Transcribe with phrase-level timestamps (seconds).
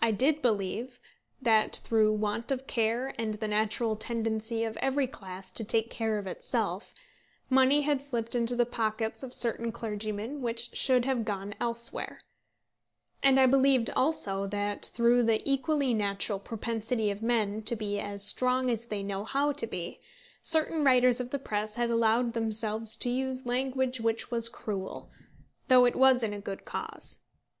[0.00, 1.00] I did believe
[1.42, 6.16] that through want of care and the natural tendency of every class to take care
[6.16, 6.94] of itself,
[7.50, 12.20] money had slipped into the pockets of certain clergymen which should have gone elsewhere;
[13.20, 18.22] and I believed also that through the equally natural propensity of men to be as
[18.24, 19.98] strong as they know how to be,
[20.40, 25.10] certain writers of the press had allowed themselves to use language which was cruel,
[25.66, 27.22] though it was in a good cause.